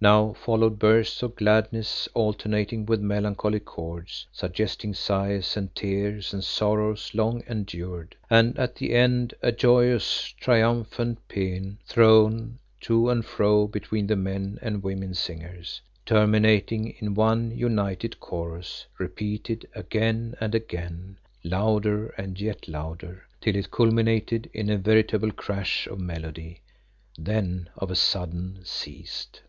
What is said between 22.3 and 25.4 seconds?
yet louder, till it culminated in a veritable